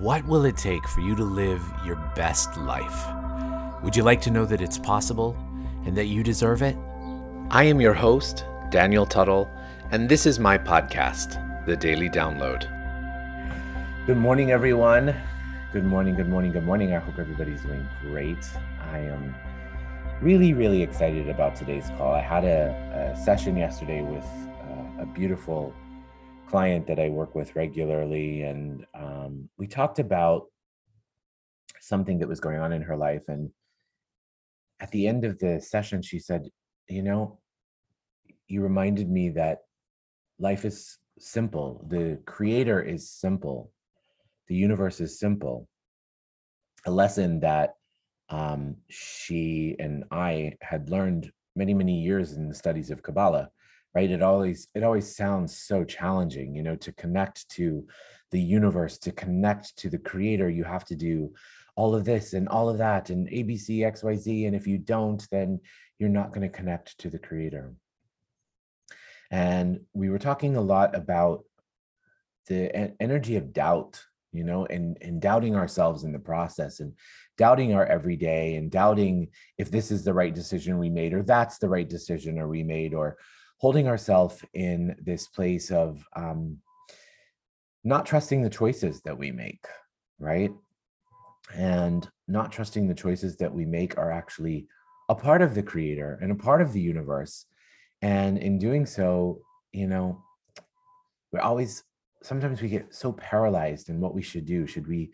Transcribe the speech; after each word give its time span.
What 0.00 0.24
will 0.28 0.44
it 0.44 0.56
take 0.56 0.86
for 0.86 1.00
you 1.00 1.16
to 1.16 1.24
live 1.24 1.60
your 1.84 1.96
best 2.14 2.56
life? 2.56 3.82
Would 3.82 3.96
you 3.96 4.04
like 4.04 4.20
to 4.20 4.30
know 4.30 4.44
that 4.44 4.60
it's 4.60 4.78
possible 4.78 5.36
and 5.84 5.96
that 5.96 6.04
you 6.04 6.22
deserve 6.22 6.62
it? 6.62 6.76
I 7.50 7.64
am 7.64 7.80
your 7.80 7.94
host, 7.94 8.44
Daniel 8.70 9.04
Tuttle, 9.04 9.50
and 9.90 10.08
this 10.08 10.24
is 10.24 10.38
my 10.38 10.56
podcast, 10.56 11.66
The 11.66 11.76
Daily 11.76 12.08
Download. 12.08 12.60
Good 14.06 14.18
morning, 14.18 14.52
everyone. 14.52 15.16
Good 15.72 15.84
morning, 15.84 16.14
good 16.14 16.28
morning, 16.28 16.52
good 16.52 16.64
morning. 16.64 16.94
I 16.94 17.00
hope 17.00 17.18
everybody's 17.18 17.62
doing 17.62 17.84
great. 18.02 18.48
I 18.92 18.98
am 18.98 19.34
really, 20.22 20.54
really 20.54 20.80
excited 20.80 21.28
about 21.28 21.56
today's 21.56 21.88
call. 21.98 22.14
I 22.14 22.20
had 22.20 22.44
a, 22.44 23.14
a 23.16 23.24
session 23.24 23.56
yesterday 23.56 24.02
with 24.02 24.24
uh, 24.62 25.02
a 25.02 25.06
beautiful 25.06 25.74
client 26.48 26.86
that 26.86 26.98
I 26.98 27.08
work 27.08 27.34
with 27.34 27.54
regularly, 27.56 28.42
and 28.42 28.86
um, 28.94 29.48
we 29.58 29.66
talked 29.66 29.98
about 29.98 30.46
something 31.80 32.18
that 32.18 32.28
was 32.28 32.40
going 32.40 32.58
on 32.58 32.72
in 32.72 32.82
her 32.82 32.96
life. 32.96 33.22
And 33.28 33.50
at 34.80 34.90
the 34.90 35.06
end 35.06 35.24
of 35.24 35.38
the 35.38 35.60
session, 35.60 36.02
she 36.02 36.18
said, 36.18 36.48
You 36.88 37.02
know, 37.02 37.40
you 38.48 38.62
reminded 38.62 39.10
me 39.10 39.30
that 39.30 39.58
life 40.38 40.64
is 40.64 40.98
simple, 41.18 41.84
the 41.88 42.18
creator 42.26 42.80
is 42.80 43.10
simple, 43.10 43.70
the 44.48 44.54
universe 44.54 45.00
is 45.00 45.18
simple. 45.18 45.68
A 46.86 46.90
lesson 46.90 47.40
that 47.40 47.74
um, 48.30 48.76
she 48.88 49.76
and 49.78 50.04
I 50.10 50.52
had 50.62 50.90
learned 50.90 51.30
many, 51.56 51.74
many 51.74 52.00
years 52.00 52.34
in 52.34 52.48
the 52.48 52.54
studies 52.54 52.90
of 52.90 53.02
Kabbalah 53.02 53.50
right? 53.98 54.10
It 54.10 54.22
always 54.22 54.68
it 54.74 54.84
always 54.84 55.16
sounds 55.16 55.58
so 55.58 55.84
challenging 55.84 56.54
you 56.54 56.62
know 56.62 56.76
to 56.76 56.92
connect 56.92 57.48
to 57.56 57.86
the 58.30 58.40
universe 58.40 58.98
to 58.98 59.12
connect 59.12 59.76
to 59.78 59.88
the 59.90 59.98
creator 60.10 60.48
you 60.50 60.64
have 60.64 60.84
to 60.84 60.94
do 60.94 61.32
all 61.74 61.94
of 61.94 62.04
this 62.04 62.34
and 62.34 62.46
all 62.48 62.68
of 62.68 62.78
that 62.78 63.10
and 63.10 63.28
abc 63.28 63.68
xyz 63.94 64.46
and 64.46 64.54
if 64.54 64.66
you 64.66 64.78
don't 64.78 65.26
then 65.30 65.58
you're 65.98 66.18
not 66.20 66.32
going 66.32 66.48
to 66.48 66.58
connect 66.58 66.96
to 66.98 67.10
the 67.10 67.18
creator. 67.18 67.74
And 69.30 69.80
we 69.92 70.10
were 70.10 70.18
talking 70.18 70.54
a 70.56 70.60
lot 70.60 70.94
about 70.94 71.44
the 72.46 72.92
energy 73.00 73.36
of 73.36 73.52
doubt 73.52 74.00
you 74.32 74.44
know 74.44 74.66
and 74.66 74.96
and 75.00 75.20
doubting 75.20 75.54
ourselves 75.56 76.04
in 76.04 76.12
the 76.12 76.18
process 76.18 76.80
and 76.80 76.92
doubting 77.36 77.74
our 77.74 77.86
everyday 77.86 78.56
and 78.56 78.70
doubting 78.70 79.28
if 79.56 79.70
this 79.70 79.90
is 79.90 80.02
the 80.02 80.18
right 80.20 80.34
decision 80.34 80.78
we 80.78 80.90
made 80.90 81.12
or 81.14 81.22
that's 81.22 81.58
the 81.58 81.68
right 81.68 81.88
decision 81.88 82.38
or 82.38 82.46
we 82.48 82.62
made 82.62 82.92
or 82.94 83.16
holding 83.58 83.88
ourselves 83.88 84.44
in 84.54 84.96
this 85.04 85.26
place 85.26 85.70
of 85.70 86.04
um, 86.14 86.58
not 87.84 88.06
trusting 88.06 88.42
the 88.42 88.50
choices 88.50 89.00
that 89.02 89.16
we 89.16 89.30
make, 89.30 89.64
right? 90.18 90.52
And 91.54 92.08
not 92.26 92.52
trusting 92.52 92.86
the 92.86 92.94
choices 92.94 93.36
that 93.36 93.52
we 93.52 93.64
make 93.64 93.96
are 93.98 94.12
actually 94.12 94.66
a 95.08 95.14
part 95.14 95.42
of 95.42 95.54
the 95.54 95.62
creator 95.62 96.18
and 96.20 96.30
a 96.30 96.36
part 96.36 96.60
of 96.60 96.72
the 96.72 96.80
universe. 96.80 97.46
And 98.02 98.38
in 98.38 98.58
doing 98.58 98.86
so, 98.86 99.40
you 99.72 99.86
know, 99.86 100.22
we're 101.32 101.40
always 101.40 101.84
sometimes 102.22 102.60
we 102.60 102.68
get 102.68 102.94
so 102.94 103.12
paralyzed 103.12 103.88
in 103.88 104.00
what 104.00 104.14
we 104.14 104.22
should 104.22 104.44
do. 104.44 104.66
Should 104.66 104.86
we 104.86 105.10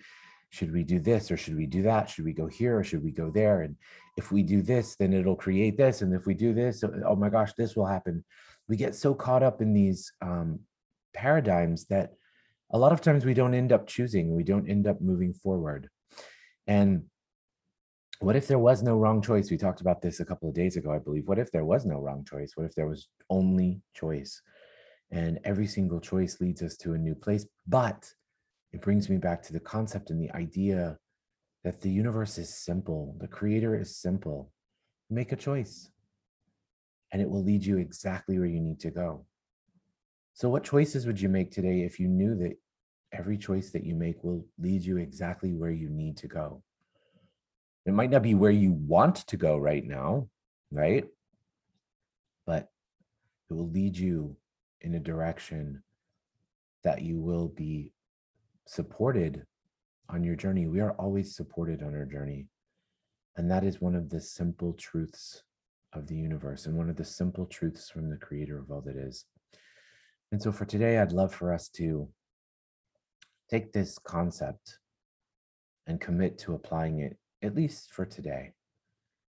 should 0.54 0.72
we 0.72 0.84
do 0.84 1.00
this 1.00 1.32
or 1.32 1.36
should 1.36 1.56
we 1.56 1.66
do 1.66 1.82
that? 1.82 2.08
Should 2.08 2.24
we 2.24 2.32
go 2.32 2.46
here 2.46 2.78
or 2.78 2.84
should 2.84 3.02
we 3.02 3.10
go 3.10 3.28
there? 3.28 3.62
And 3.62 3.74
if 4.16 4.30
we 4.30 4.44
do 4.44 4.62
this, 4.62 4.94
then 4.94 5.12
it'll 5.12 5.34
create 5.34 5.76
this. 5.76 6.00
And 6.00 6.14
if 6.14 6.26
we 6.26 6.34
do 6.34 6.54
this, 6.54 6.84
oh, 6.84 6.94
oh 7.08 7.16
my 7.16 7.28
gosh, 7.28 7.52
this 7.54 7.74
will 7.74 7.86
happen. 7.86 8.24
We 8.68 8.76
get 8.76 8.94
so 8.94 9.14
caught 9.14 9.42
up 9.42 9.60
in 9.60 9.74
these 9.74 10.12
um, 10.22 10.60
paradigms 11.12 11.86
that 11.86 12.12
a 12.70 12.78
lot 12.78 12.92
of 12.92 13.00
times 13.00 13.24
we 13.24 13.34
don't 13.34 13.52
end 13.52 13.72
up 13.72 13.88
choosing, 13.88 14.32
we 14.32 14.44
don't 14.44 14.70
end 14.70 14.86
up 14.86 15.00
moving 15.00 15.34
forward. 15.34 15.90
And 16.68 17.06
what 18.20 18.36
if 18.36 18.46
there 18.46 18.60
was 18.60 18.80
no 18.80 18.96
wrong 18.96 19.20
choice? 19.20 19.50
We 19.50 19.56
talked 19.56 19.80
about 19.80 20.02
this 20.02 20.20
a 20.20 20.24
couple 20.24 20.48
of 20.48 20.54
days 20.54 20.76
ago, 20.76 20.92
I 20.92 21.00
believe. 21.00 21.26
What 21.26 21.40
if 21.40 21.50
there 21.50 21.64
was 21.64 21.84
no 21.84 21.98
wrong 21.98 22.24
choice? 22.24 22.52
What 22.54 22.66
if 22.66 22.76
there 22.76 22.86
was 22.86 23.08
only 23.28 23.82
choice? 23.92 24.40
And 25.10 25.40
every 25.42 25.66
single 25.66 25.98
choice 25.98 26.40
leads 26.40 26.62
us 26.62 26.76
to 26.78 26.94
a 26.94 26.98
new 26.98 27.16
place. 27.16 27.44
But 27.66 28.08
it 28.74 28.80
brings 28.80 29.08
me 29.08 29.18
back 29.18 29.40
to 29.40 29.52
the 29.52 29.60
concept 29.60 30.10
and 30.10 30.20
the 30.20 30.32
idea 30.32 30.98
that 31.62 31.80
the 31.80 31.88
universe 31.88 32.38
is 32.38 32.52
simple, 32.52 33.16
the 33.20 33.28
creator 33.28 33.78
is 33.78 33.96
simple. 33.96 34.50
Make 35.08 35.30
a 35.30 35.36
choice, 35.36 35.90
and 37.12 37.22
it 37.22 37.30
will 37.30 37.44
lead 37.44 37.64
you 37.64 37.78
exactly 37.78 38.36
where 38.36 38.48
you 38.48 38.60
need 38.60 38.80
to 38.80 38.90
go. 38.90 39.26
So, 40.32 40.48
what 40.48 40.64
choices 40.64 41.06
would 41.06 41.20
you 41.20 41.28
make 41.28 41.52
today 41.52 41.82
if 41.82 42.00
you 42.00 42.08
knew 42.08 42.34
that 42.38 42.58
every 43.12 43.38
choice 43.38 43.70
that 43.70 43.84
you 43.84 43.94
make 43.94 44.24
will 44.24 44.44
lead 44.58 44.82
you 44.82 44.96
exactly 44.96 45.52
where 45.52 45.70
you 45.70 45.88
need 45.88 46.16
to 46.16 46.26
go? 46.26 46.60
It 47.86 47.94
might 47.94 48.10
not 48.10 48.22
be 48.22 48.34
where 48.34 48.50
you 48.50 48.72
want 48.72 49.16
to 49.28 49.36
go 49.36 49.56
right 49.56 49.84
now, 49.84 50.28
right? 50.72 51.04
But 52.44 52.68
it 53.48 53.54
will 53.54 53.70
lead 53.70 53.96
you 53.96 54.36
in 54.80 54.94
a 54.94 55.00
direction 55.00 55.84
that 56.82 57.02
you 57.02 57.20
will 57.20 57.46
be 57.46 57.93
supported 58.66 59.44
on 60.08 60.24
your 60.24 60.36
journey. 60.36 60.66
We 60.66 60.80
are 60.80 60.92
always 60.92 61.34
supported 61.34 61.82
on 61.82 61.94
our 61.94 62.04
journey. 62.04 62.46
And 63.36 63.50
that 63.50 63.64
is 63.64 63.80
one 63.80 63.94
of 63.94 64.10
the 64.10 64.20
simple 64.20 64.72
truths 64.74 65.42
of 65.92 66.06
the 66.06 66.16
universe 66.16 66.66
and 66.66 66.76
one 66.76 66.90
of 66.90 66.96
the 66.96 67.04
simple 67.04 67.46
truths 67.46 67.90
from 67.90 68.10
the 68.10 68.16
creator 68.16 68.58
of 68.58 68.70
all 68.70 68.80
that 68.82 68.96
is. 68.96 69.24
And 70.32 70.42
so 70.42 70.52
for 70.52 70.64
today, 70.64 70.98
I'd 70.98 71.12
love 71.12 71.34
for 71.34 71.52
us 71.52 71.68
to 71.70 72.08
take 73.50 73.72
this 73.72 73.98
concept 73.98 74.78
and 75.86 76.00
commit 76.00 76.38
to 76.38 76.54
applying 76.54 77.00
it, 77.00 77.16
at 77.42 77.54
least 77.54 77.92
for 77.92 78.04
today. 78.04 78.52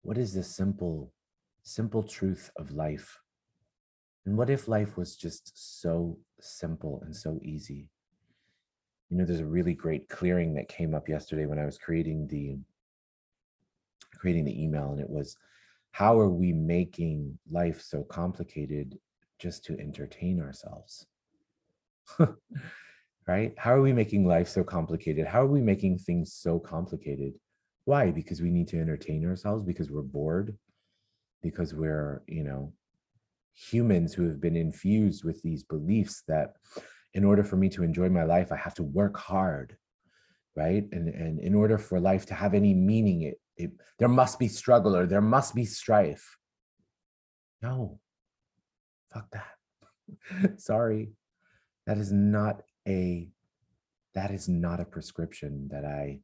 What 0.01 0.17
is 0.17 0.33
the 0.33 0.43
simple, 0.43 1.11
simple 1.63 2.03
truth 2.03 2.49
of 2.55 2.71
life? 2.71 3.19
And 4.25 4.37
what 4.37 4.49
if 4.49 4.67
life 4.67 4.97
was 4.97 5.15
just 5.15 5.79
so 5.81 6.17
simple 6.39 7.01
and 7.05 7.15
so 7.15 7.39
easy? 7.43 7.89
You 9.09 9.17
know 9.17 9.25
there's 9.25 9.39
a 9.39 9.45
really 9.45 9.73
great 9.73 10.09
clearing 10.09 10.53
that 10.53 10.67
came 10.67 10.93
up 10.93 11.07
yesterday 11.07 11.45
when 11.45 11.59
i 11.59 11.65
was 11.65 11.77
creating 11.77 12.27
the 12.27 12.57
creating 14.17 14.45
the 14.45 14.63
email 14.63 14.91
and 14.91 14.99
it 14.99 15.09
was 15.09 15.37
how 15.91 16.19
are 16.19 16.29
we 16.29 16.53
making 16.53 17.39
life 17.49 17.81
so 17.81 18.03
complicated 18.03 18.99
just 19.39 19.65
to 19.65 19.79
entertain 19.79 20.39
ourselves? 20.39 21.07
Right? 23.27 23.53
How 23.57 23.73
are 23.73 23.81
we 23.81 23.91
making 23.91 24.25
life 24.25 24.47
so 24.47 24.63
complicated? 24.63 25.27
How 25.27 25.41
are 25.41 25.47
we 25.47 25.59
making 25.59 25.97
things 25.97 26.31
so 26.31 26.59
complicated? 26.59 27.33
Why? 27.83 28.09
Because 28.09 28.41
we 28.41 28.49
need 28.49 28.69
to 28.69 28.79
entertain 28.79 29.25
ourselves 29.25 29.63
because 29.63 29.91
we're 29.91 30.01
bored 30.01 30.55
because 31.43 31.73
we're 31.73 32.21
you 32.25 32.45
know 32.45 32.71
humans 33.53 34.13
who 34.13 34.29
have 34.29 34.39
been 34.39 34.55
infused 34.55 35.25
with 35.25 35.41
these 35.41 35.63
beliefs 35.63 36.23
that 36.29 36.53
in 37.13 37.23
order 37.23 37.43
for 37.43 37.57
me 37.57 37.69
to 37.69 37.83
enjoy 37.83 38.09
my 38.09 38.23
life, 38.23 38.51
I 38.51 38.57
have 38.57 38.75
to 38.75 38.83
work 38.83 39.17
hard, 39.17 39.77
right? 40.55 40.85
And, 40.91 41.09
and 41.09 41.39
in 41.39 41.55
order 41.55 41.77
for 41.77 41.99
life 41.99 42.25
to 42.27 42.33
have 42.33 42.53
any 42.53 42.73
meaning, 42.73 43.23
it, 43.23 43.39
it 43.55 43.71
there 43.97 44.07
must 44.07 44.39
be 44.39 44.47
struggle 44.47 44.95
or 44.95 45.05
there 45.05 45.21
must 45.21 45.55
be 45.55 45.65
strife. 45.65 46.37
No, 47.61 47.99
fuck 49.13 49.27
that. 49.31 50.59
Sorry, 50.59 51.11
that 51.85 51.97
is 51.97 52.11
not 52.11 52.61
a 52.87 53.29
that 54.13 54.31
is 54.31 54.47
not 54.47 54.79
a 54.79 54.85
prescription 54.85 55.67
that 55.71 55.85
I 55.85 56.19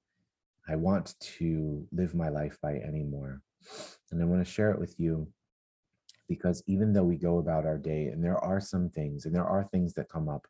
I 0.68 0.76
want 0.76 1.16
to 1.38 1.86
live 1.92 2.16
my 2.16 2.30
life 2.30 2.58
by 2.62 2.76
anymore. 2.76 3.42
And 4.12 4.22
I 4.22 4.26
want 4.26 4.46
to 4.46 4.52
share 4.52 4.72
it 4.72 4.80
with 4.80 4.96
you 5.00 5.28
because 6.28 6.64
even 6.68 6.94
though 6.94 7.04
we 7.04 7.18
go 7.18 7.40
about 7.40 7.66
our 7.66 7.78
day 7.78 8.08
and 8.08 8.24
there 8.24 8.38
are 8.38 8.62
some 8.62 8.90
things 8.90 9.26
and 9.26 9.36
there 9.36 9.46
are 9.46 9.64
things 9.66 9.94
that 9.94 10.10
come 10.10 10.30
up 10.30 10.48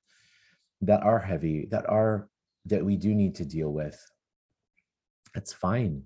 that 0.85 1.03
are 1.03 1.19
heavy, 1.19 1.67
that 1.71 1.89
are 1.89 2.29
that 2.65 2.83
we 2.85 2.95
do 2.95 3.13
need 3.13 3.35
to 3.35 3.45
deal 3.45 3.71
with. 3.71 3.99
That's 5.33 5.53
fine. 5.53 6.03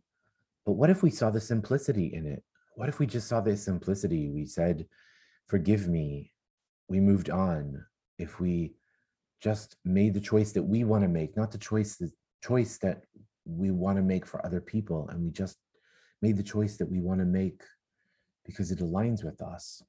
But 0.66 0.74
what 0.74 0.90
if 0.90 1.04
we 1.04 1.12
saw 1.12 1.30
the 1.30 1.42
simplicity 1.42 2.14
in 2.14 2.26
it? 2.26 2.44
What 2.76 2.90
if 2.90 3.00
we 3.00 3.06
just 3.06 3.28
saw 3.28 3.42
the 3.42 3.56
simplicity? 3.56 4.30
We 4.30 4.46
said, 4.46 4.86
forgive 5.48 5.88
me. 5.88 6.34
We 6.88 7.00
moved 7.00 7.30
on. 7.30 7.86
If 8.18 8.40
we 8.40 8.74
just 9.42 9.76
made 9.86 10.14
the 10.14 10.22
choice 10.22 10.52
that 10.54 10.64
we 10.64 10.84
want 10.84 11.04
to 11.04 11.08
make, 11.08 11.38
not 11.38 11.52
the 11.52 11.58
choice 11.58 11.96
the 11.96 12.12
choice 12.44 12.78
that 12.80 13.02
we 13.46 13.72
want 13.72 13.98
to 13.98 14.04
make 14.04 14.26
for 14.26 14.46
other 14.46 14.62
people, 14.62 15.08
and 15.10 15.24
we 15.24 15.32
just 15.32 15.58
made 16.22 16.38
the 16.38 16.44
choice 16.44 16.78
that 16.78 16.90
we 16.90 17.00
want 17.00 17.20
to 17.20 17.26
make 17.26 17.62
because 18.46 18.72
it 18.72 18.80
aligns 18.80 19.24
with 19.24 19.42
us. 19.42 19.82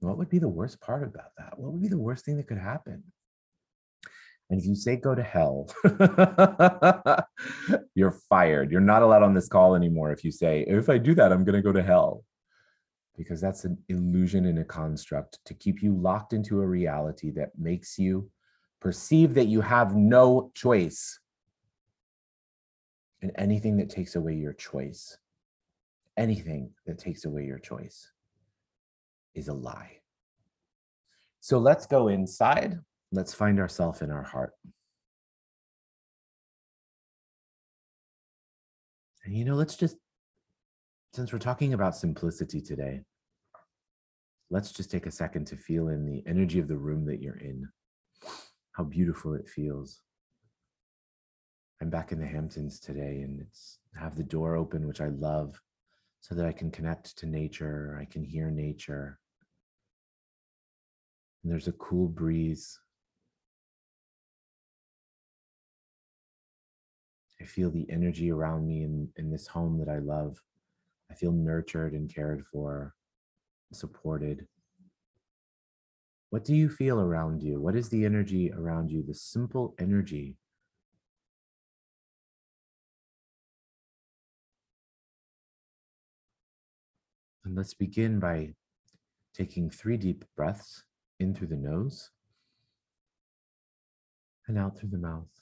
What 0.00 0.16
would 0.16 0.30
be 0.30 0.38
the 0.38 0.48
worst 0.48 0.80
part 0.80 1.02
about 1.02 1.32
that? 1.36 1.58
What 1.58 1.72
would 1.72 1.82
be 1.82 1.88
the 1.88 1.98
worst 1.98 2.24
thing 2.24 2.38
that 2.38 2.48
could 2.48 2.58
happen? 2.58 3.02
And 4.50 4.60
if 4.60 4.66
you 4.66 4.74
say 4.74 4.96
go 4.96 5.14
to 5.14 5.22
hell, 5.22 5.68
you're 7.94 8.18
fired. 8.28 8.72
You're 8.72 8.80
not 8.80 9.02
allowed 9.02 9.22
on 9.22 9.32
this 9.32 9.48
call 9.48 9.76
anymore 9.76 10.12
if 10.12 10.24
you 10.24 10.32
say, 10.32 10.64
if 10.66 10.88
I 10.88 10.98
do 10.98 11.14
that, 11.14 11.32
I'm 11.32 11.44
going 11.44 11.54
to 11.54 11.62
go 11.62 11.72
to 11.72 11.82
hell. 11.82 12.24
Because 13.16 13.40
that's 13.40 13.64
an 13.64 13.78
illusion 13.88 14.46
and 14.46 14.58
a 14.58 14.64
construct 14.64 15.38
to 15.44 15.54
keep 15.54 15.82
you 15.82 15.94
locked 15.94 16.32
into 16.32 16.60
a 16.60 16.66
reality 16.66 17.30
that 17.32 17.50
makes 17.56 17.96
you 17.96 18.28
perceive 18.80 19.34
that 19.34 19.46
you 19.46 19.60
have 19.60 19.94
no 19.94 20.50
choice. 20.54 21.20
And 23.22 23.30
anything 23.36 23.76
that 23.76 23.90
takes 23.90 24.16
away 24.16 24.34
your 24.34 24.54
choice, 24.54 25.16
anything 26.16 26.70
that 26.86 26.98
takes 26.98 27.24
away 27.24 27.44
your 27.44 27.58
choice 27.58 28.10
is 29.34 29.46
a 29.46 29.54
lie. 29.54 29.98
So 31.40 31.58
let's 31.58 31.86
go 31.86 32.08
inside. 32.08 32.80
Let's 33.12 33.34
find 33.34 33.58
ourselves 33.58 34.02
in 34.02 34.10
our 34.10 34.22
heart. 34.22 34.52
And 39.24 39.34
you 39.34 39.44
know, 39.44 39.54
let's 39.54 39.76
just, 39.76 39.96
since 41.12 41.32
we're 41.32 41.40
talking 41.40 41.74
about 41.74 41.96
simplicity 41.96 42.60
today, 42.60 43.02
let's 44.48 44.72
just 44.72 44.90
take 44.90 45.06
a 45.06 45.10
second 45.10 45.46
to 45.48 45.56
feel 45.56 45.88
in 45.88 46.06
the 46.06 46.22
energy 46.26 46.58
of 46.58 46.68
the 46.68 46.76
room 46.76 47.04
that 47.06 47.20
you're 47.20 47.38
in, 47.38 47.68
how 48.72 48.84
beautiful 48.84 49.34
it 49.34 49.48
feels. 49.48 50.00
I'm 51.82 51.90
back 51.90 52.12
in 52.12 52.20
the 52.20 52.26
Hamptons 52.26 52.78
today 52.78 53.22
and 53.22 53.40
it's 53.40 53.78
have 53.98 54.16
the 54.16 54.22
door 54.22 54.54
open, 54.54 54.86
which 54.86 55.00
I 55.00 55.08
love, 55.08 55.60
so 56.20 56.34
that 56.34 56.46
I 56.46 56.52
can 56.52 56.70
connect 56.70 57.16
to 57.18 57.26
nature, 57.26 57.98
I 58.00 58.04
can 58.04 58.22
hear 58.22 58.50
nature. 58.50 59.18
And 61.42 61.50
there's 61.50 61.68
a 61.68 61.72
cool 61.72 62.06
breeze. 62.06 62.78
I 67.40 67.44
feel 67.44 67.70
the 67.70 67.86
energy 67.88 68.30
around 68.30 68.66
me 68.66 68.82
in, 68.82 69.08
in 69.16 69.30
this 69.30 69.46
home 69.46 69.78
that 69.78 69.88
I 69.88 69.98
love. 69.98 70.42
I 71.10 71.14
feel 71.14 71.32
nurtured 71.32 71.94
and 71.94 72.12
cared 72.12 72.44
for, 72.52 72.94
supported. 73.72 74.46
What 76.28 76.44
do 76.44 76.54
you 76.54 76.68
feel 76.68 77.00
around 77.00 77.42
you? 77.42 77.60
What 77.60 77.74
is 77.74 77.88
the 77.88 78.04
energy 78.04 78.52
around 78.52 78.90
you? 78.90 79.02
The 79.02 79.14
simple 79.14 79.74
energy. 79.78 80.36
And 87.44 87.56
let's 87.56 87.74
begin 87.74 88.20
by 88.20 88.54
taking 89.34 89.70
three 89.70 89.96
deep 89.96 90.24
breaths 90.36 90.84
in 91.18 91.34
through 91.34 91.48
the 91.48 91.56
nose 91.56 92.10
and 94.46 94.58
out 94.58 94.78
through 94.78 94.90
the 94.90 94.98
mouth. 94.98 95.39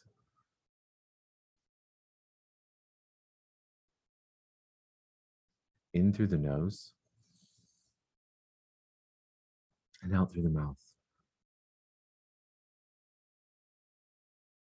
In 5.98 6.12
through 6.12 6.28
the 6.28 6.38
nose 6.38 6.92
and 10.00 10.14
out 10.14 10.30
through 10.30 10.44
the 10.44 10.48
mouth. 10.48 10.78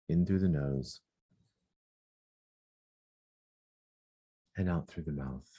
In 0.10 0.26
through 0.26 0.40
the 0.40 0.50
nose 0.50 1.00
and 4.58 4.70
out 4.70 4.90
through 4.90 5.04
the 5.04 5.14
mouth. 5.14 5.50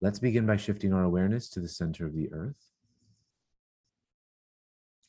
Let's 0.00 0.18
begin 0.18 0.44
by 0.44 0.56
shifting 0.56 0.92
our 0.92 1.04
awareness 1.04 1.48
to 1.50 1.60
the 1.60 1.68
center 1.68 2.04
of 2.04 2.14
the 2.14 2.32
earth. 2.32 2.72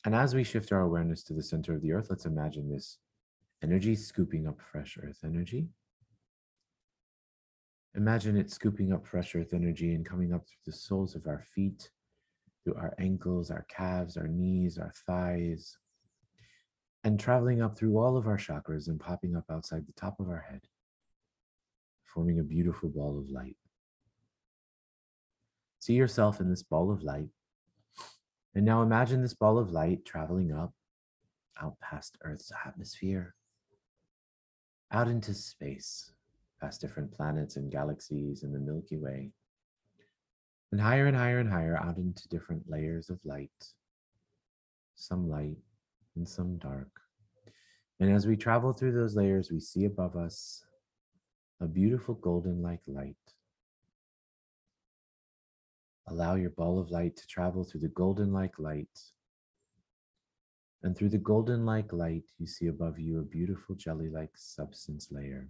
And 0.04 0.14
as 0.14 0.32
we 0.32 0.44
shift 0.44 0.70
our 0.70 0.82
awareness 0.82 1.24
to 1.24 1.32
the 1.32 1.42
center 1.42 1.74
of 1.74 1.82
the 1.82 1.90
earth, 1.90 2.06
let's 2.08 2.26
imagine 2.26 2.70
this 2.70 2.98
energy 3.62 3.94
scooping 3.94 4.46
up 4.46 4.60
fresh 4.60 4.98
earth 5.02 5.20
energy. 5.24 5.68
Imagine 7.94 8.36
it 8.36 8.50
scooping 8.50 8.92
up 8.92 9.06
fresh 9.06 9.34
earth 9.34 9.52
energy 9.52 9.94
and 9.94 10.04
coming 10.04 10.32
up 10.32 10.46
through 10.46 10.72
the 10.72 10.72
soles 10.72 11.14
of 11.14 11.26
our 11.26 11.44
feet, 11.54 11.90
through 12.64 12.74
our 12.74 12.94
ankles, 12.98 13.50
our 13.50 13.66
calves, 13.68 14.16
our 14.16 14.28
knees, 14.28 14.78
our 14.78 14.92
thighs, 15.06 15.76
and 17.04 17.18
traveling 17.20 17.60
up 17.60 17.76
through 17.76 17.98
all 17.98 18.16
of 18.16 18.26
our 18.26 18.38
chakras 18.38 18.88
and 18.88 18.98
popping 18.98 19.36
up 19.36 19.44
outside 19.50 19.86
the 19.86 20.00
top 20.00 20.20
of 20.20 20.28
our 20.28 20.44
head, 20.50 20.62
forming 22.04 22.38
a 22.38 22.44
beautiful 22.44 22.88
ball 22.88 23.18
of 23.18 23.28
light. 23.28 23.56
See 25.80 25.94
yourself 25.94 26.40
in 26.40 26.48
this 26.48 26.62
ball 26.62 26.90
of 26.90 27.02
light. 27.02 27.28
And 28.54 28.64
now 28.64 28.82
imagine 28.82 29.20
this 29.20 29.34
ball 29.34 29.58
of 29.58 29.70
light 29.70 30.04
traveling 30.04 30.52
up, 30.52 30.72
out 31.60 31.78
past 31.80 32.16
Earth's 32.22 32.52
atmosphere, 32.66 33.34
out 34.92 35.08
into 35.08 35.34
space, 35.34 36.12
past 36.60 36.80
different 36.80 37.10
planets 37.12 37.56
and 37.56 37.70
galaxies 37.70 38.42
in 38.42 38.52
the 38.52 38.58
Milky 38.58 38.96
Way, 38.98 39.30
and 40.70 40.80
higher 40.80 41.06
and 41.06 41.16
higher 41.16 41.38
and 41.38 41.50
higher 41.50 41.76
out 41.76 41.96
into 41.96 42.28
different 42.28 42.68
layers 42.68 43.10
of 43.10 43.18
light, 43.24 43.50
some 44.94 45.28
light 45.28 45.56
and 46.16 46.28
some 46.28 46.58
dark. 46.58 46.90
And 48.00 48.12
as 48.12 48.26
we 48.26 48.36
travel 48.36 48.72
through 48.72 48.92
those 48.92 49.16
layers, 49.16 49.50
we 49.50 49.60
see 49.60 49.84
above 49.84 50.16
us 50.16 50.64
a 51.60 51.66
beautiful 51.66 52.14
golden 52.14 52.62
like 52.62 52.80
light 52.86 53.16
Allow 56.08 56.34
your 56.34 56.50
ball 56.50 56.78
of 56.78 56.90
light 56.90 57.16
to 57.16 57.26
travel 57.26 57.64
through 57.64 57.80
the 57.80 57.88
golden 57.88 58.32
like 58.32 58.58
light. 58.58 58.98
And 60.84 60.96
through 60.96 61.10
the 61.10 61.18
golden 61.18 61.64
like 61.64 61.92
light, 61.92 62.24
you 62.38 62.46
see 62.46 62.66
above 62.66 62.98
you 62.98 63.20
a 63.20 63.22
beautiful 63.22 63.76
jelly 63.76 64.08
like 64.08 64.32
substance 64.34 65.12
layer. 65.12 65.48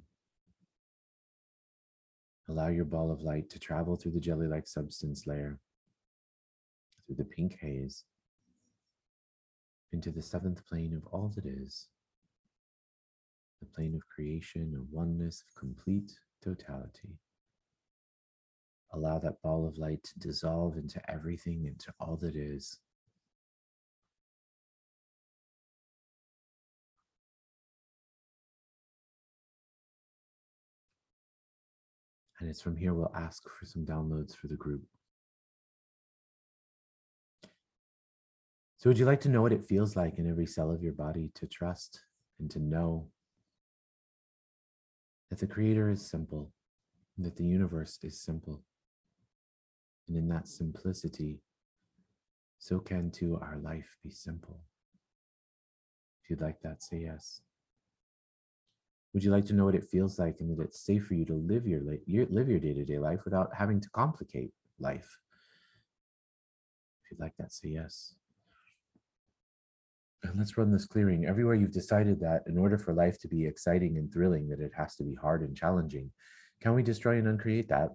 Allow 2.49 2.69
your 2.69 2.85
ball 2.85 3.11
of 3.11 3.23
light 3.23 3.49
to 3.51 3.59
travel 3.59 3.97
through 3.97 4.13
the 4.13 4.21
jelly 4.21 4.47
like 4.47 4.67
substance 4.67 5.27
layer, 5.27 5.59
through 7.07 7.17
the 7.17 7.25
pink 7.25 7.57
haze, 7.61 8.05
into 9.93 10.11
the 10.11 10.21
seventh 10.21 10.67
plane 10.67 10.93
of 10.95 11.07
all 11.07 11.33
that 11.35 11.47
is, 11.47 11.89
the 13.61 13.67
plane 13.67 13.95
of 13.95 14.07
creation, 14.09 14.75
of 14.77 14.93
oneness, 14.93 15.45
of 15.49 15.55
complete 15.59 16.13
totality. 16.43 17.17
Allow 18.93 19.19
that 19.21 19.41
ball 19.41 19.67
of 19.67 19.79
light 19.79 20.03
to 20.05 20.19
dissolve 20.19 20.77
into 20.77 21.01
everything, 21.11 21.65
into 21.65 21.93
all 22.01 22.17
that 22.17 22.37
is. 22.37 22.81
And 32.43 32.51
it's 32.51 32.61
from 32.61 32.77
here 32.77 32.93
we'll 32.93 33.15
ask 33.15 33.45
for 33.49 33.65
some 33.65 33.87
downloads 33.87 34.35
for 34.35 34.49
the 34.49 34.57
group. 34.57 34.83
So, 38.79 38.91
would 38.91 38.99
you 38.99 39.05
like 39.05 39.21
to 39.21 39.29
know 39.29 39.43
what 39.43 39.53
it 39.53 39.63
feels 39.63 39.95
like 39.95 40.19
in 40.19 40.29
every 40.29 40.47
cell 40.47 40.73
of 40.73 40.83
your 40.83 40.93
body 40.93 41.31
to 41.37 41.47
trust 41.47 42.01
and 42.41 42.51
to 42.51 42.59
know 42.59 43.07
that 45.31 45.39
the 45.39 45.47
Creator 45.47 45.91
is 45.91 46.05
simple, 46.05 46.51
that 47.19 47.37
the 47.37 47.45
universe 47.45 48.01
is 48.03 48.21
simple? 48.21 48.65
And 50.09 50.17
in 50.17 50.27
that 50.31 50.49
simplicity, 50.49 51.39
so 52.59 52.81
can 52.81 53.13
too 53.13 53.39
our 53.41 53.59
life 53.63 53.97
be 54.03 54.11
simple. 54.11 54.65
If 56.25 56.31
you'd 56.31 56.41
like 56.41 56.61
that, 56.63 56.83
say 56.83 57.03
yes. 57.03 57.41
Would 59.13 59.25
you 59.25 59.31
like 59.31 59.45
to 59.47 59.53
know 59.53 59.67
what 59.67 59.75
it 59.75 59.89
feels 59.91 60.19
like 60.19 60.37
and 60.41 60.57
that 60.57 60.63
it's 60.63 60.87
safe 60.87 61.07
for 61.07 61.15
you 61.15 61.27
to 61.27 61.35
live 61.35 61.67
your, 61.67 61.83
your 62.07 62.27
live 62.31 62.49
your 62.49 62.59
day-to-day 62.59 62.99
life 62.99 63.21
without 63.25 63.51
having 63.55 63.81
to 63.81 63.91
complicate 63.91 64.53
life? 64.81 65.19
If 67.05 67.11
you'd 67.11 67.21
like 67.21 67.37
that, 67.39 67.53
say 67.53 67.69
yes. 67.69 68.15
And 70.23 70.39
let's 70.39 70.57
run 70.57 70.71
this 70.71 70.87
clearing. 70.87 71.27
Everywhere 71.27 71.57
you've 71.57 71.73
decided 71.73 72.21
that 72.21 72.45
in 72.47 72.57
order 72.57 72.79
for 72.79 72.95
life 72.95 73.21
to 73.21 73.29
be 73.29 73.45
exciting 73.45 73.99
and 73.99 74.11
thrilling, 74.11 74.49
that 74.49 74.61
it 74.61 74.73
has 74.75 74.97
to 74.97 75.05
be 75.05 75.15
hard 75.15 75.43
and 75.43 75.55
challenging, 75.55 76.11
can 76.63 76.75
we 76.75 76.83
destroy 76.83 77.19
and 77.19 77.29
uncreate 77.29 77.69
that? 77.69 77.91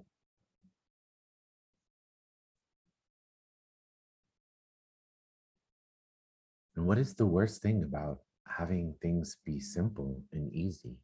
And 6.75 6.85
what 6.85 6.99
is 6.99 7.15
the 7.15 7.25
worst 7.25 7.63
thing 7.63 7.81
about 7.81 8.19
having 8.47 8.93
things 9.01 9.37
be 9.43 9.59
simple 9.59 10.21
and 10.31 10.53
easy? 10.53 10.95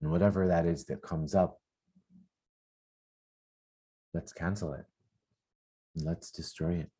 And 0.00 0.10
whatever 0.10 0.46
that 0.46 0.66
is 0.66 0.84
that 0.86 1.02
comes 1.02 1.34
up, 1.34 1.58
let's 4.12 4.32
cancel 4.32 4.74
it. 4.74 4.84
Let's 5.96 6.30
destroy 6.30 6.74
it. 6.74 6.90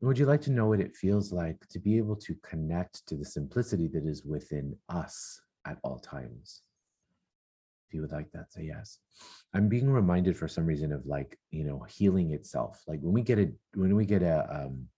Would 0.00 0.18
you 0.18 0.26
like 0.26 0.42
to 0.42 0.50
know 0.50 0.66
what 0.66 0.80
it 0.80 0.94
feels 0.94 1.32
like 1.32 1.66
to 1.68 1.78
be 1.78 1.96
able 1.96 2.16
to 2.16 2.34
connect 2.42 3.06
to 3.06 3.16
the 3.16 3.24
simplicity 3.24 3.88
that 3.88 4.04
is 4.04 4.24
within 4.24 4.76
us 4.88 5.40
at 5.66 5.78
all 5.82 5.98
times? 5.98 6.62
If 7.88 7.94
you 7.94 8.02
would 8.02 8.12
like 8.12 8.30
that, 8.32 8.52
say 8.52 8.64
yes. 8.64 8.98
I'm 9.54 9.68
being 9.68 9.88
reminded 9.90 10.36
for 10.36 10.48
some 10.48 10.66
reason 10.66 10.92
of 10.92 11.06
like, 11.06 11.38
you 11.50 11.64
know, 11.64 11.86
healing 11.88 12.32
itself. 12.32 12.82
Like 12.86 13.00
when 13.00 13.14
we 13.14 13.22
get 13.22 13.38
a 13.38 13.50
when 13.74 13.94
we 13.96 14.04
get 14.04 14.22
a 14.22 14.46
um 14.66 14.88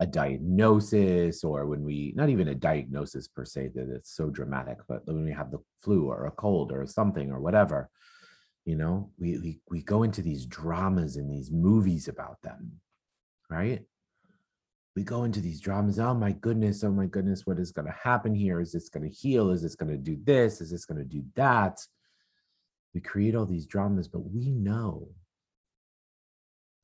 a 0.00 0.06
diagnosis 0.06 1.44
or 1.44 1.66
when 1.66 1.84
we 1.84 2.12
not 2.16 2.28
even 2.28 2.48
a 2.48 2.54
diagnosis 2.54 3.28
per 3.28 3.44
se 3.44 3.70
that 3.74 3.88
it's 3.88 4.10
so 4.14 4.28
dramatic, 4.28 4.78
but 4.88 5.06
when 5.06 5.24
we 5.24 5.32
have 5.32 5.50
the 5.50 5.62
flu 5.82 6.06
or 6.08 6.26
a 6.26 6.30
cold 6.32 6.72
or 6.72 6.86
something 6.86 7.30
or 7.30 7.40
whatever, 7.40 7.90
You 8.66 8.76
know, 8.76 9.10
we, 9.18 9.38
we 9.38 9.60
we 9.68 9.82
go 9.82 10.04
into 10.04 10.22
these 10.22 10.46
dramas 10.46 11.16
and 11.16 11.30
these 11.30 11.50
movies 11.50 12.08
about 12.08 12.40
them, 12.42 12.80
right? 13.50 13.82
We 14.96 15.02
go 15.04 15.24
into 15.24 15.40
these 15.40 15.60
dramas. 15.60 15.98
Oh 15.98 16.14
my 16.14 16.32
goodness, 16.32 16.82
oh 16.84 16.90
my 16.90 17.06
goodness, 17.06 17.46
what 17.46 17.58
is 17.58 17.72
going 17.72 17.86
to 17.86 17.98
happen 18.02 18.34
here? 18.34 18.60
Is 18.60 18.72
this 18.72 18.88
going 18.88 19.08
to 19.10 19.14
heal? 19.14 19.50
Is 19.50 19.60
this 19.62 19.76
going 19.76 19.92
to 19.92 19.98
do 19.98 20.16
this? 20.24 20.60
Is 20.60 20.70
this 20.70 20.86
going 20.86 20.98
to 20.98 21.04
do 21.04 21.22
that? 21.34 21.78
We 22.94 23.00
create 23.00 23.34
all 23.34 23.44
these 23.46 23.66
dramas, 23.66 24.08
but 24.08 24.20
we 24.20 24.50
know 24.50 25.08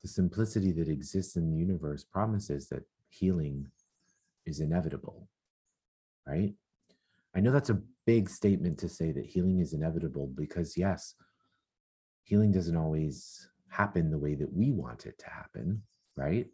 the 0.03 0.07
simplicity 0.09 0.71
that 0.73 0.89
exists 0.89 1.35
in 1.35 1.49
the 1.49 1.57
universe 1.57 2.03
promises 2.03 2.67
that 2.69 2.83
healing 3.11 3.67
is 4.45 4.59
inevitable, 4.59 5.27
right? 6.25 6.53
I 7.35 7.39
know 7.39 7.51
that's 7.51 7.69
a 7.69 7.81
big 8.05 8.29
statement 8.29 8.77
to 8.79 8.89
say 8.89 9.11
that 9.11 9.25
healing 9.25 9.59
is 9.59 9.73
inevitable 9.73 10.27
because, 10.35 10.77
yes, 10.77 11.15
healing 12.23 12.51
doesn't 12.51 12.75
always 12.75 13.47
happen 13.69 14.09
the 14.09 14.17
way 14.17 14.35
that 14.35 14.51
we 14.51 14.71
want 14.71 15.05
it 15.05 15.17
to 15.19 15.29
happen, 15.29 15.83
right? 16.17 16.47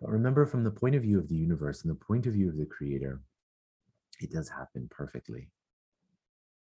But 0.00 0.10
remember, 0.10 0.46
from 0.46 0.64
the 0.64 0.70
point 0.70 0.94
of 0.94 1.02
view 1.02 1.18
of 1.18 1.28
the 1.28 1.36
universe 1.36 1.82
and 1.82 1.90
the 1.90 2.04
point 2.04 2.26
of 2.26 2.34
view 2.34 2.48
of 2.48 2.56
the 2.56 2.66
creator, 2.66 3.20
it 4.20 4.30
does 4.30 4.48
happen 4.48 4.88
perfectly. 4.90 5.50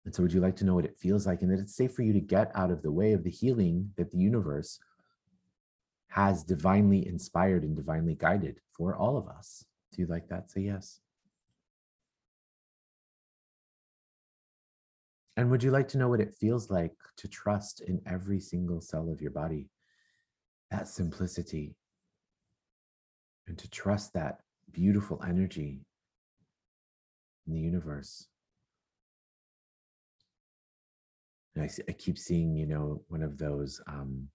And 0.05 0.15
so, 0.15 0.23
would 0.23 0.31
you 0.31 0.39
like 0.39 0.55
to 0.57 0.65
know 0.65 0.75
what 0.75 0.85
it 0.85 0.97
feels 0.97 1.27
like 1.27 1.41
and 1.41 1.51
that 1.51 1.59
it's 1.59 1.75
safe 1.75 1.93
for 1.93 2.03
you 2.03 2.13
to 2.13 2.21
get 2.21 2.51
out 2.55 2.71
of 2.71 2.81
the 2.81 2.91
way 2.91 3.11
of 3.11 3.23
the 3.23 3.29
healing 3.29 3.91
that 3.97 4.11
the 4.11 4.17
universe 4.17 4.79
has 6.17 6.43
divinely 6.43 7.07
inspired 7.07 7.61
and 7.63 7.75
divinely 7.75 8.15
guided 8.15 8.59
for 8.75 8.95
all 8.95 9.17
of 9.17 9.27
us? 9.27 9.63
Do 9.93 10.01
you 10.01 10.07
like 10.07 10.27
that? 10.29 10.49
Say 10.49 10.61
yes. 10.61 10.99
And 15.35 15.51
would 15.51 15.61
you 15.61 15.69
like 15.69 15.87
to 15.89 15.99
know 15.99 16.09
what 16.09 16.19
it 16.19 16.33
feels 16.33 16.71
like 16.71 16.95
to 17.17 17.27
trust 17.27 17.81
in 17.81 18.01
every 18.07 18.39
single 18.39 18.81
cell 18.81 19.11
of 19.11 19.21
your 19.21 19.29
body? 19.29 19.69
That 20.71 20.87
simplicity. 20.87 21.75
And 23.47 23.55
to 23.59 23.69
trust 23.69 24.13
that 24.13 24.39
beautiful 24.71 25.21
energy 25.23 25.85
in 27.45 27.53
the 27.53 27.59
universe. 27.59 28.25
I, 31.55 31.69
I 31.87 31.91
keep 31.91 32.17
seeing, 32.17 32.55
you 32.55 32.65
know, 32.65 33.03
one 33.07 33.21
of 33.21 33.37
those, 33.37 33.79
um, 33.87 34.29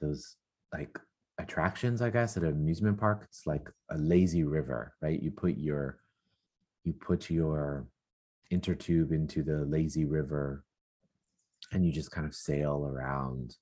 those 0.00 0.36
like 0.72 0.98
attractions, 1.38 2.02
I 2.02 2.10
guess, 2.10 2.36
at 2.36 2.42
an 2.42 2.50
amusement 2.50 2.98
park. 2.98 3.22
It's 3.24 3.46
like 3.46 3.68
a 3.90 3.98
lazy 3.98 4.44
river, 4.44 4.94
right? 5.00 5.20
You 5.20 5.30
put 5.30 5.56
your, 5.56 5.98
you 6.84 6.92
put 6.92 7.30
your 7.30 7.86
intertube 8.52 9.12
into 9.12 9.42
the 9.42 9.64
lazy 9.64 10.04
river 10.04 10.64
and 11.72 11.84
you 11.84 11.92
just 11.92 12.10
kind 12.10 12.26
of 12.26 12.34
sail 12.34 12.86
around 12.86 13.56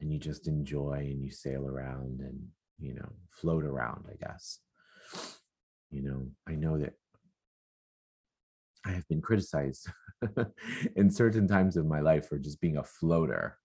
and 0.00 0.12
you 0.12 0.18
just 0.18 0.46
enjoy 0.48 0.98
and 0.98 1.22
you 1.22 1.30
sail 1.30 1.66
around 1.66 2.20
and 2.20 2.40
you 2.78 2.94
know 2.94 3.08
float 3.30 3.64
around 3.64 4.04
i 4.10 4.26
guess 4.26 4.60
you 5.90 6.02
know 6.02 6.26
i 6.48 6.54
know 6.54 6.76
that 6.76 6.94
i 8.84 8.90
have 8.90 9.06
been 9.08 9.22
criticized 9.22 9.88
in 10.96 11.10
certain 11.10 11.46
times 11.46 11.76
of 11.76 11.86
my 11.86 12.00
life 12.00 12.28
for 12.28 12.38
just 12.38 12.60
being 12.60 12.76
a 12.76 12.84
floater 12.84 13.58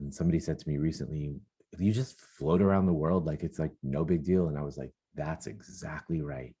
and 0.00 0.12
somebody 0.12 0.38
said 0.38 0.58
to 0.58 0.68
me 0.68 0.76
recently 0.76 1.34
you 1.80 1.92
just 1.92 2.20
float 2.20 2.62
around 2.62 2.86
the 2.86 2.92
world 2.92 3.26
like 3.26 3.42
it's 3.42 3.58
like 3.58 3.72
no 3.82 4.04
big 4.04 4.24
deal 4.24 4.48
and 4.48 4.58
i 4.58 4.62
was 4.62 4.76
like 4.76 4.92
that's 5.14 5.46
exactly 5.46 6.20
right 6.20 6.54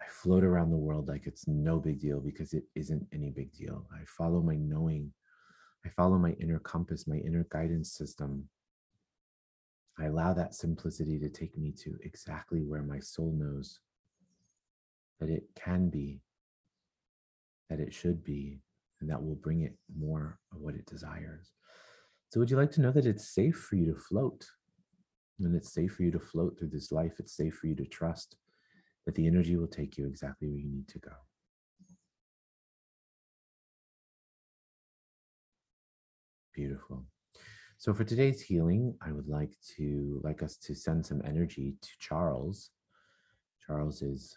I 0.00 0.06
float 0.08 0.44
around 0.44 0.70
the 0.70 0.76
world 0.76 1.08
like 1.08 1.26
it's 1.26 1.48
no 1.48 1.78
big 1.78 2.00
deal 2.00 2.20
because 2.20 2.54
it 2.54 2.64
isn't 2.74 3.06
any 3.12 3.30
big 3.30 3.52
deal. 3.52 3.86
I 3.92 4.04
follow 4.06 4.40
my 4.40 4.56
knowing. 4.56 5.12
I 5.84 5.88
follow 5.90 6.18
my 6.18 6.32
inner 6.32 6.58
compass, 6.60 7.06
my 7.06 7.16
inner 7.16 7.46
guidance 7.50 7.92
system. 7.92 8.48
I 9.98 10.06
allow 10.06 10.32
that 10.34 10.54
simplicity 10.54 11.18
to 11.18 11.28
take 11.28 11.58
me 11.58 11.72
to 11.82 11.96
exactly 12.02 12.60
where 12.60 12.82
my 12.82 13.00
soul 13.00 13.34
knows 13.36 13.80
that 15.18 15.28
it 15.28 15.44
can 15.56 15.88
be, 15.88 16.20
that 17.68 17.80
it 17.80 17.92
should 17.92 18.22
be, 18.22 18.60
and 19.00 19.10
that 19.10 19.22
will 19.22 19.34
bring 19.34 19.62
it 19.62 19.76
more 19.96 20.38
of 20.52 20.60
what 20.60 20.74
it 20.74 20.86
desires. 20.86 21.50
So, 22.30 22.40
would 22.40 22.50
you 22.50 22.56
like 22.56 22.70
to 22.72 22.80
know 22.80 22.92
that 22.92 23.06
it's 23.06 23.28
safe 23.28 23.56
for 23.56 23.76
you 23.76 23.86
to 23.86 23.98
float? 23.98 24.46
And 25.40 25.54
it's 25.54 25.72
safe 25.72 25.94
for 25.94 26.02
you 26.02 26.10
to 26.10 26.18
float 26.18 26.58
through 26.58 26.70
this 26.70 26.92
life. 26.92 27.14
It's 27.18 27.36
safe 27.36 27.54
for 27.54 27.68
you 27.68 27.76
to 27.76 27.86
trust 27.86 28.36
that 29.06 29.14
the 29.14 29.26
energy 29.26 29.56
will 29.56 29.68
take 29.68 29.96
you 29.96 30.06
exactly 30.06 30.48
where 30.48 30.58
you 30.58 30.68
need 30.68 30.88
to 30.88 30.98
go. 30.98 31.12
Beautiful. 36.54 37.04
So 37.78 37.94
for 37.94 38.02
today's 38.02 38.42
healing, 38.42 38.96
I 39.00 39.12
would 39.12 39.28
like 39.28 39.52
to 39.76 40.20
like 40.24 40.42
us 40.42 40.56
to 40.56 40.74
send 40.74 41.06
some 41.06 41.22
energy 41.24 41.76
to 41.80 41.88
Charles. 42.00 42.70
Charles 43.64 44.00
has 44.00 44.36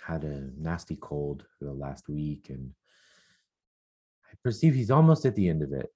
had 0.00 0.24
a 0.24 0.48
nasty 0.56 0.96
cold 0.96 1.44
for 1.58 1.64
the 1.64 1.72
last 1.72 2.08
week 2.08 2.46
and 2.48 2.70
I 4.24 4.34
perceive 4.44 4.74
he's 4.74 4.90
almost 4.90 5.26
at 5.26 5.34
the 5.34 5.48
end 5.48 5.62
of 5.62 5.72
it. 5.72 5.92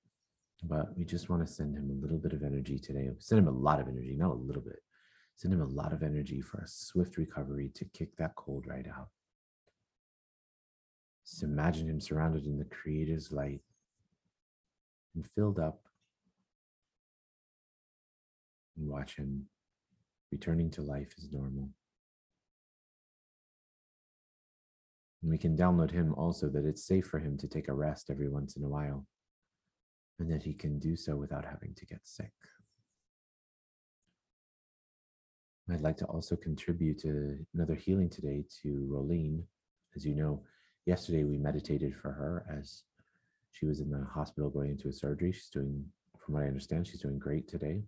But 0.67 0.97
we 0.97 1.05
just 1.05 1.29
want 1.29 1.47
to 1.47 1.53
send 1.53 1.77
him 1.77 1.91
a 1.91 2.01
little 2.01 2.17
bit 2.17 2.33
of 2.33 2.43
energy 2.43 2.79
today. 2.79 3.11
Send 3.19 3.41
him 3.41 3.49
a 3.49 3.59
lot 3.59 3.81
of 3.81 3.89
energy, 3.89 4.17
not 4.17 4.31
a 4.31 4.35
little 4.35 4.63
bit. 4.63 4.83
Send 5.37 5.53
him 5.53 5.61
a 5.61 5.67
lot 5.67 5.93
of 5.93 6.03
energy 6.03 6.41
for 6.41 6.59
a 6.59 6.69
swift 6.69 7.19
recovery 7.19 7.71
to 7.75 7.85
kick 7.87 8.17
that 8.17 8.35
cold 8.37 8.65
right 8.67 8.87
out. 8.87 9.09
Just 11.27 11.43
imagine 11.43 11.89
him 11.89 12.01
surrounded 12.01 12.47
in 12.47 12.59
the 12.59 12.65
Creator's 12.65 13.31
light 13.31 13.61
and 15.15 15.27
filled 15.27 15.59
up. 15.59 15.83
And 18.79 18.89
watch 18.89 19.17
him 19.17 19.47
returning 20.33 20.71
to 20.73 20.83
life 20.83 21.13
as 21.19 21.31
normal. 21.31 21.69
And 25.23 25.31
we 25.31 25.39
can 25.39 25.57
download 25.57 25.91
him 25.91 26.15
also 26.15 26.49
that 26.49 26.65
it's 26.65 26.87
safe 26.87 27.07
for 27.07 27.19
him 27.19 27.37
to 27.39 27.49
take 27.49 27.69
a 27.69 27.75
rest 27.75 28.09
every 28.11 28.29
once 28.29 28.57
in 28.57 28.65
a 28.65 28.69
while 28.69 29.07
and 30.19 30.31
that 30.31 30.43
he 30.43 30.53
can 30.53 30.79
do 30.79 30.97
so 30.97 31.17
without 31.17 31.45
having 31.45 31.75
to 31.75 31.87
get 31.87 32.01
sick. 32.05 32.33
I'd 35.71 35.81
like 35.81 35.97
to 35.99 36.05
also 36.07 36.37
contribute 36.37 37.01
to 37.01 37.39
another 37.55 37.75
healing 37.75 38.11
today 38.11 38.45
to 38.63 38.87
Rolene. 38.91 39.43
As 39.97 40.05
you 40.05 40.15
know, 40.15 40.43
yesterday 40.85 41.25
we 41.25 41.39
meditated 41.39 41.97
for 41.97 42.13
her 42.13 42.45
as 42.51 42.83
she 43.53 43.65
was 43.65 43.81
in 43.81 43.91
the 43.91 44.05
hospital 44.05 44.51
going 44.51 44.73
into 44.73 44.89
a 44.89 44.93
surgery. 44.93 45.33
She's 45.33 45.49
doing, 45.49 45.85
from 46.19 46.35
what 46.35 46.43
I 46.43 46.49
understand, 46.49 46.87
she's 46.87 47.01
doing 47.01 47.19
great 47.19 47.49
today. 47.49 47.83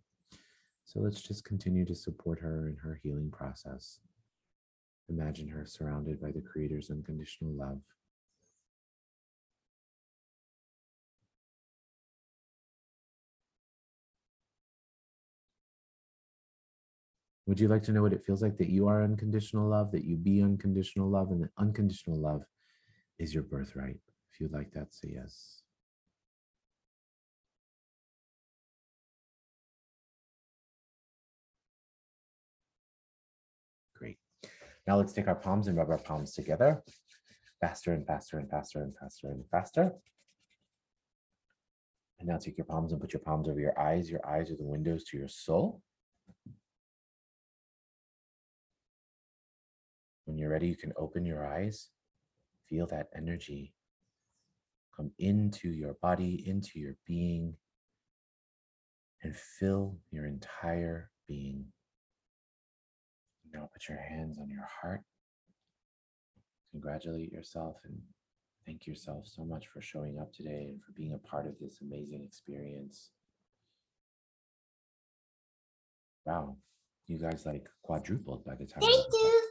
So 0.87 1.01
let's 1.01 1.21
just 1.21 1.45
continue 1.45 1.85
to 1.85 1.95
support 1.95 2.39
her 2.39 2.69
in 2.69 2.77
her 2.77 2.99
healing 3.03 3.31
process. 3.31 3.99
Imagine 5.09 5.49
her 5.49 5.67
surrounded 5.67 6.21
by 6.21 6.31
the 6.31 6.41
Creator's 6.41 6.91
unconditional 6.91 7.53
love. 7.53 7.81
Would 17.47 17.61
you 17.61 17.69
like 17.69 17.85
to 17.85 17.93
know 17.93 18.03
what 18.03 18.13
it 18.13 18.25
feels 18.25 18.43
like 18.43 18.59
that 18.59 18.71
you 18.71 18.89
are 18.89 19.05
unconditional 19.05 19.69
love, 19.69 19.93
that 19.93 20.05
you 20.05 20.17
be 20.17 20.43
unconditional 20.43 21.09
love, 21.09 21.31
and 21.31 21.45
that 21.45 21.51
unconditional 21.59 22.19
love 22.19 22.43
is 23.21 23.33
your 23.33 23.45
birthright? 23.45 23.99
If 24.33 24.41
you'd 24.41 24.53
like 24.53 24.73
that, 24.73 24.93
say 24.93 25.13
yes. 25.15 25.63
Great. 33.95 34.19
Now 34.89 34.97
let's 34.97 35.13
take 35.13 35.29
our 35.29 35.37
palms 35.37 35.69
and 35.69 35.79
rub 35.79 35.91
our 35.91 35.99
palms 35.99 36.33
together 36.35 36.83
faster 37.61 37.93
and 37.93 38.07
faster 38.07 38.39
and 38.39 38.51
faster 38.51 38.83
and 38.83 38.95
faster 38.97 39.29
and 39.29 39.45
faster. 39.51 39.93
And 42.19 42.29
now 42.29 42.39
take 42.39 42.59
your 42.59 42.67
palms 42.67 42.93
and 42.93 43.01
put 43.01 43.13
your 43.13 43.21
palms 43.21 43.49
over 43.49 43.61
your 43.61 43.79
eyes. 43.79 44.11
Your 44.11 44.27
eyes 44.27 44.51
are 44.51 44.57
the 44.57 44.65
windows 44.65 45.05
to 45.05 45.17
your 45.17 45.29
soul. 45.29 45.83
You're 50.47 50.53
ready, 50.53 50.69
you 50.69 50.77
can 50.77 50.93
open 50.97 51.27
your 51.27 51.45
eyes, 51.45 51.89
feel 52.71 52.87
that 52.87 53.09
energy 53.17 53.75
come 54.97 55.11
into 55.19 55.69
your 55.71 55.95
body, 56.01 56.45
into 56.47 56.79
your 56.79 56.95
being, 57.05 57.53
and 59.25 59.35
fill 59.35 59.99
your 60.13 60.25
entire 60.25 61.11
being. 61.27 61.67
Now 63.53 63.69
put 63.73 63.89
your 63.89 63.99
hands 63.99 64.39
on 64.39 64.49
your 64.49 64.69
heart. 64.81 65.01
Congratulate 66.71 67.33
yourself 67.33 67.79
and 67.85 67.99
thank 68.67 68.87
yourself 68.87 69.27
so 69.27 69.45
much 69.45 69.67
for 69.67 69.81
showing 69.81 70.21
up 70.21 70.33
today 70.33 70.69
and 70.71 70.81
for 70.81 70.93
being 70.93 71.15
a 71.15 71.29
part 71.29 71.49
of 71.49 71.59
this 71.61 71.81
amazing 71.83 72.23
experience. 72.23 73.11
Wow, 76.25 76.57
you 77.09 77.19
guys 77.19 77.45
like 77.45 77.67
quadrupled 77.83 78.45
by 78.45 78.55
the 78.55 78.65
time. 78.65 78.81
Thank 78.81 79.13
you. 79.13 79.46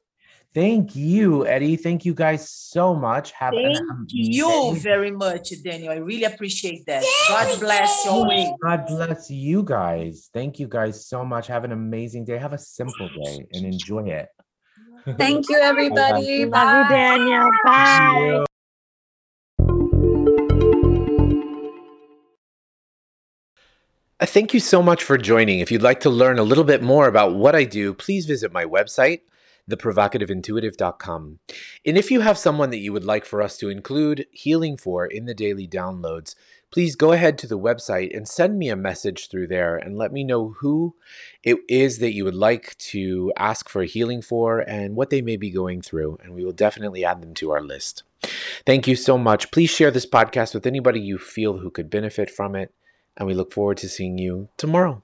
Thank 0.54 0.96
you, 0.96 1.46
Eddie. 1.46 1.75
Thank 1.75 2.06
you 2.06 2.13
guys 2.13 2.50
so 2.50 2.96
much. 2.96 3.32
Have 3.34 3.54
Thank 3.54 3.77
you 4.10 4.75
very 4.77 5.12
much, 5.12 5.51
Daniel. 5.62 5.92
I 5.92 5.98
really 5.98 6.24
appreciate 6.24 6.86
that. 6.86 7.04
God 7.27 7.60
bless 7.60 8.06
your 8.06 8.25
way. 8.25 8.56
God 8.63 8.86
bless 8.88 9.30
you 9.30 9.63
guys. 9.63 10.30
Thank 10.34 10.58
you 10.58 10.70
guys 10.70 11.06
so 11.06 11.25
much. 11.25 11.48
Have 11.48 11.65
an 11.65 11.74
amazing 11.74 12.24
day. 12.24 12.38
Have 12.38 12.54
a 12.54 12.58
simple 12.58 13.10
day 13.10 13.46
and 13.51 13.65
enjoy 13.65 14.06
it. 14.06 14.30
Thank 15.18 15.50
you, 15.50 15.58
everybody. 15.58 16.46
Bye. 16.46 16.63
Love 16.63 16.89
you, 16.89 16.96
Daniel. 16.96 17.50
Bye. 17.65 18.46
Thank 24.22 24.54
you 24.54 24.62
so 24.62 24.82
much 24.82 25.04
for 25.04 25.18
joining. 25.18 25.60
If 25.60 25.70
you'd 25.70 25.82
like 25.82 26.00
to 26.00 26.10
learn 26.10 26.39
a 26.39 26.44
little 26.44 26.63
bit 26.63 26.82
more 26.82 27.08
about 27.08 27.36
what 27.36 27.56
I 27.56 27.65
do, 27.65 27.94
please 27.94 28.25
visit 28.25 28.54
my 28.54 28.63
website, 28.63 29.20
theprovocativeintuitive.com. 29.70 31.40
And 31.86 31.98
if 31.98 32.12
you 32.12 32.22
have 32.22 32.38
someone 32.38 32.70
that 32.70 32.80
you 32.80 32.94
would 32.94 33.06
like 33.06 33.26
for 33.26 33.42
us 33.42 33.58
to 33.58 33.70
include 33.70 34.28
healing 34.32 34.78
for 34.78 35.06
in 35.06 35.26
the 35.26 35.34
daily 35.34 35.68
downloads, 35.68 36.36
please 36.72 36.96
go 36.96 37.12
ahead 37.14 37.38
to 37.38 37.48
the 37.48 37.58
website 37.58 38.16
and 38.16 38.28
send 38.28 38.60
me 38.60 38.70
a 38.70 38.76
message 38.76 39.30
through 39.30 39.48
there 39.48 39.78
and 39.78 39.98
let 39.98 40.12
me 40.12 40.24
know 40.24 40.56
who 40.60 40.94
it 41.44 41.58
is 41.70 42.00
that 42.00 42.14
you 42.14 42.26
would 42.26 42.36
like 42.36 42.78
to 42.78 43.32
ask 43.38 43.70
for 43.70 43.84
healing 43.84 44.22
for 44.22 44.60
and 44.60 44.96
what 44.96 45.10
they 45.10 45.22
may 45.22 45.38
be 45.38 45.50
going 45.50 45.82
through. 45.82 46.18
And 46.24 46.34
we 46.34 46.44
will 46.44 46.52
definitely 46.52 47.06
add 47.06 47.22
them 47.22 47.34
to 47.36 47.52
our 47.52 47.62
list. 47.62 48.04
Thank 48.66 48.88
you 48.88 48.96
so 48.96 49.18
much. 49.18 49.52
Please 49.52 49.70
share 49.70 49.92
this 49.92 50.06
podcast 50.06 50.54
with 50.54 50.66
anybody 50.66 51.00
you 51.00 51.18
feel 51.18 51.60
who 51.60 51.70
could 51.70 51.90
benefit 51.90 52.30
from 52.30 52.56
it 52.56 52.74
and 53.18 53.28
we 53.28 53.34
look 53.34 53.54
forward 53.54 53.78
to 53.78 53.90
seeing 53.90 54.18
you 54.18 54.50
tomorrow. 54.58 55.02